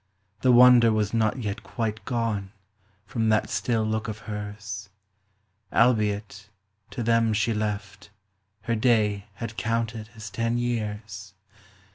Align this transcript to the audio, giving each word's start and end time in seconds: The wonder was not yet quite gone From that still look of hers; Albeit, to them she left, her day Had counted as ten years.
The 0.39 0.51
wonder 0.51 0.91
was 0.91 1.13
not 1.13 1.43
yet 1.43 1.61
quite 1.61 2.05
gone 2.05 2.53
From 3.05 3.29
that 3.29 3.51
still 3.51 3.83
look 3.83 4.07
of 4.07 4.17
hers; 4.25 4.89
Albeit, 5.71 6.49
to 6.89 7.03
them 7.03 7.33
she 7.33 7.53
left, 7.53 8.09
her 8.61 8.73
day 8.73 9.27
Had 9.35 9.57
counted 9.57 10.09
as 10.15 10.31
ten 10.31 10.57
years. 10.57 11.35